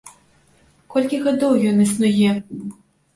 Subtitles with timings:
[0.95, 2.31] Колькі гадоў ён існуе!